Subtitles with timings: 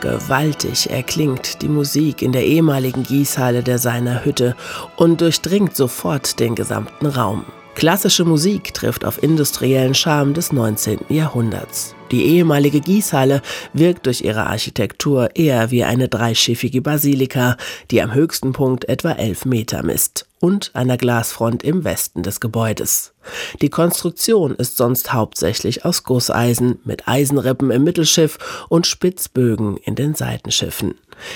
[0.00, 4.56] Gewaltig erklingt die Musik in der ehemaligen Gießhalle der Seiner Hütte
[4.96, 7.44] und durchdringt sofort den gesamten Raum.
[7.74, 11.00] Klassische Musik trifft auf industriellen Charme des 19.
[11.08, 11.94] Jahrhunderts.
[12.10, 13.42] Die ehemalige Gießhalle
[13.74, 17.56] wirkt durch ihre Architektur eher wie eine dreischiffige Basilika,
[17.90, 23.12] die am höchsten Punkt etwa elf Meter misst und einer Glasfront im Westen des Gebäudes.
[23.60, 30.14] Die Konstruktion ist sonst hauptsächlich aus Gusseisen mit Eisenrippen im Mittelschiff und Spitzbögen in den
[30.14, 30.94] Seitenschiffen.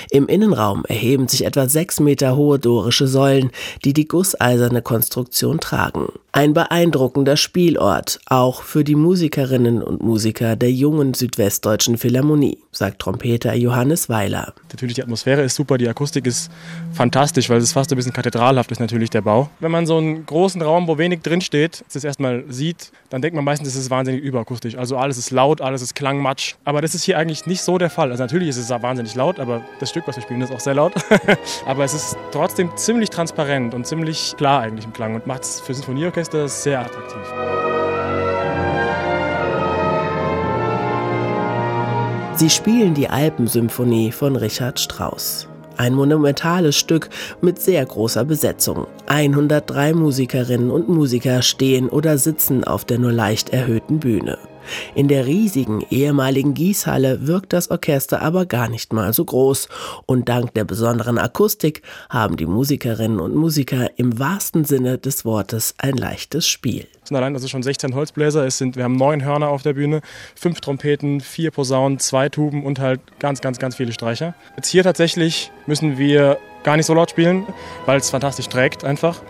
[0.09, 3.51] Im Innenraum erheben sich etwa sechs Meter hohe dorische Säulen,
[3.83, 6.07] die die gusseiserne Konstruktion tragen.
[6.31, 13.53] Ein beeindruckender Spielort, auch für die Musikerinnen und Musiker der jungen südwestdeutschen Philharmonie, sagt Trompeter
[13.53, 14.53] Johannes Weiler.
[14.69, 16.51] Natürlich, die Atmosphäre ist super, die Akustik ist
[16.91, 19.49] fantastisch, weil es fast ein bisschen kathedralhaft ist natürlich der Bau.
[19.59, 23.43] Wenn man so einen großen Raum, wo wenig drinsteht, das erstmal sieht, dann denkt man
[23.43, 24.77] meistens, es ist wahnsinnig überakustisch.
[24.77, 26.55] Also alles ist laut, alles ist klangmatsch.
[26.63, 28.11] Aber das ist hier eigentlich nicht so der Fall.
[28.11, 30.73] Also natürlich ist es wahnsinnig laut, aber das Stück, was wir spielen, ist auch sehr
[30.73, 30.93] laut.
[31.65, 35.59] aber es ist trotzdem ziemlich transparent und ziemlich klar eigentlich im Klang und macht es
[35.59, 37.21] für Sinfonieorchester sehr attraktiv.
[42.35, 45.47] Sie spielen die Alpensymphonie von Richard Strauss.
[45.77, 47.09] Ein monumentales Stück
[47.41, 48.87] mit sehr großer Besetzung.
[49.07, 54.37] 103 Musikerinnen und Musiker stehen oder sitzen auf der nur leicht erhöhten Bühne.
[54.95, 59.69] In der riesigen ehemaligen Gießhalle wirkt das Orchester aber gar nicht mal so groß
[60.05, 65.75] und dank der besonderen Akustik haben die Musikerinnen und Musiker im wahrsten Sinne des Wortes
[65.77, 66.87] ein leichtes Spiel.
[67.05, 70.01] Sind allein also schon 16 Holzbläser, es sind, wir haben neun Hörner auf der Bühne,
[70.35, 74.33] fünf Trompeten, vier Posaunen, zwei Tuben und halt ganz, ganz, ganz viele Streicher.
[74.55, 77.45] Jetzt hier tatsächlich müssen wir gar nicht so laut spielen,
[77.85, 79.21] weil es fantastisch trägt einfach.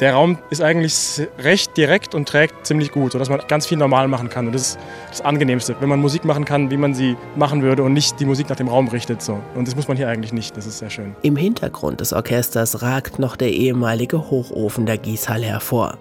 [0.00, 4.08] Der Raum ist eigentlich recht direkt und trägt ziemlich gut, sodass man ganz viel normal
[4.08, 4.46] machen kann.
[4.46, 4.78] Und das ist
[5.10, 8.24] das Angenehmste, wenn man Musik machen kann, wie man sie machen würde und nicht die
[8.24, 9.20] Musik nach dem Raum richtet.
[9.20, 9.38] So.
[9.54, 10.56] Und das muss man hier eigentlich nicht.
[10.56, 11.14] Das ist sehr schön.
[11.22, 15.98] Im Hintergrund des Orchesters ragt noch der ehemalige Hochofen der Gießhalle hervor.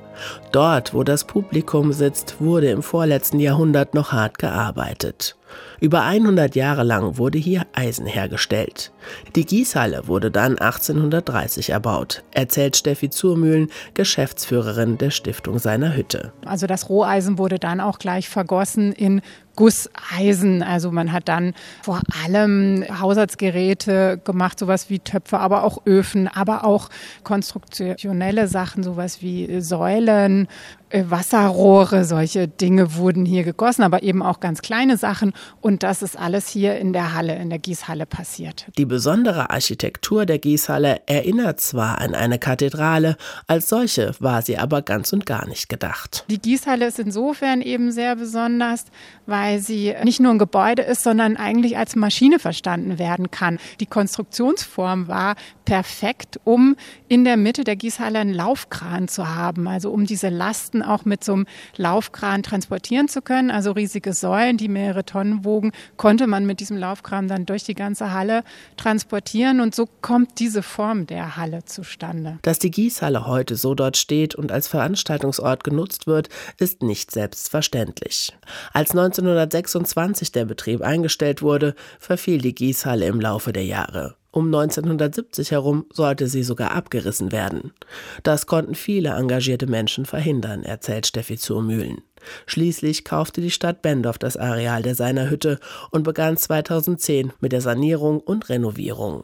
[0.51, 5.35] Dort, wo das Publikum sitzt, wurde im vorletzten Jahrhundert noch hart gearbeitet.
[5.79, 8.91] Über 100 Jahre lang wurde hier Eisen hergestellt.
[9.35, 16.33] Die Gießhalle wurde dann 1830 erbaut, erzählt Steffi Zurmühlen, Geschäftsführerin der Stiftung seiner Hütte.
[16.45, 19.21] Also das Roheisen wurde dann auch gleich vergossen in
[19.57, 20.63] Gusseisen.
[20.63, 26.63] Also man hat dann vor allem Haushaltsgeräte gemacht, sowas wie Töpfe, aber auch Öfen, aber
[26.63, 26.89] auch
[27.23, 30.47] konstruktionelle Sachen, sowas wie Säulen,
[30.91, 35.33] Wasserrohre, solche Dinge wurden hier gegossen, aber eben auch ganz kleine Sachen.
[35.61, 38.67] Und das ist alles hier in der Halle, in der Gießhalle passiert.
[38.77, 43.17] Die besondere Architektur der Gießhalle erinnert zwar an eine Kathedrale,
[43.47, 46.25] als solche war sie aber ganz und gar nicht gedacht.
[46.29, 48.85] Die Gießhalle ist insofern eben sehr besonders,
[49.25, 53.59] weil sie nicht nur ein Gebäude ist, sondern eigentlich als Maschine verstanden werden kann.
[53.79, 56.77] Die Konstruktionsform war perfekt, um
[57.09, 61.23] in der Mitte der Gießhalle einen Laufkran zu haben, also um diese Lasten auch mit
[61.23, 61.45] so einem
[61.75, 63.51] Laufkran transportieren zu können.
[63.51, 67.75] Also riesige Säulen, die mehrere Tonnen wogen, konnte man mit diesem Laufkran dann durch die
[67.75, 68.43] ganze Halle
[68.77, 72.39] transportieren und so kommt diese Form der Halle zustande.
[72.41, 78.33] Dass die Gießhalle heute so dort steht und als Veranstaltungsort genutzt wird, ist nicht selbstverständlich.
[78.73, 84.15] Als 1926 der Betrieb eingestellt wurde, verfiel die Gießhalle im Laufe der Jahre.
[84.37, 87.73] Um 1970 herum sollte sie sogar abgerissen werden.
[88.21, 92.03] Das konnten viele engagierte Menschen verhindern, erzählt Steffi Zurmühlen.
[92.45, 95.59] Schließlich kaufte die Stadt Bendorf das Areal der seiner Hütte
[95.89, 99.23] und begann 2010 mit der Sanierung und Renovierung.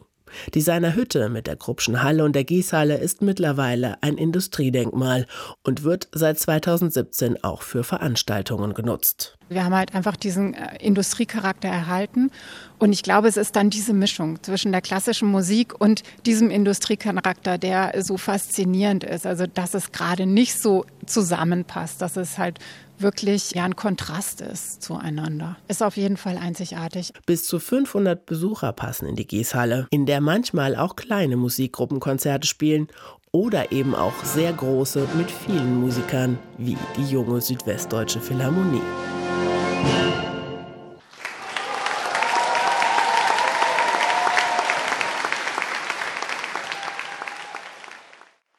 [0.54, 5.26] Die seiner Hütte mit der Kruppschen Halle und der Gießhalle ist mittlerweile ein Industriedenkmal
[5.62, 9.36] und wird seit 2017 auch für Veranstaltungen genutzt.
[9.48, 12.30] Wir haben halt einfach diesen äh, Industriecharakter erhalten.
[12.78, 17.58] Und ich glaube, es ist dann diese Mischung zwischen der klassischen Musik und diesem Industriecharakter,
[17.58, 19.26] der so faszinierend ist.
[19.26, 22.58] Also, dass es gerade nicht so zusammenpasst, dass es halt
[22.98, 25.56] wirklich ja ein Kontrast ist zueinander.
[25.68, 27.12] Ist auf jeden Fall einzigartig.
[27.26, 32.88] Bis zu 500 Besucher passen in die Gießhalle, in der manchmal auch kleine Musikgruppenkonzerte spielen
[33.32, 38.82] oder eben auch sehr große mit vielen Musikern wie die junge Südwestdeutsche Philharmonie.